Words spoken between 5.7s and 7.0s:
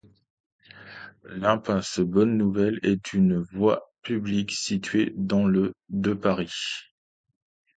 de Paris.